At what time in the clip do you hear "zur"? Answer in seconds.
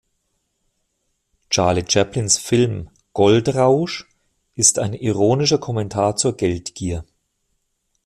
6.15-6.35